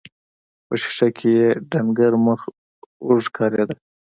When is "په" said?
0.67-0.73